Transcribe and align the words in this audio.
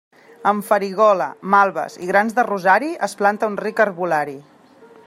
Amb 0.51 0.63
farigola, 0.69 1.27
malves 1.55 1.99
i 2.07 2.09
grans 2.13 2.39
de 2.39 2.47
rosari, 2.49 2.91
es 3.11 3.17
planta 3.21 3.53
un 3.53 3.61
ric 3.67 3.85
herbolari. 3.87 4.37